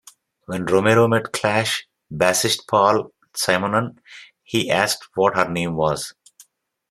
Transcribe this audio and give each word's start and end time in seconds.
When 0.47 0.65
Romero 0.65 1.07
met 1.07 1.31
Clash 1.31 1.87
bassist 2.11 2.65
Paul 2.67 3.13
Simonon, 3.35 3.99
he 4.41 4.71
asked 4.71 5.07
what 5.13 5.35
her 5.35 5.47
name 5.47 5.75
was. 5.75 6.15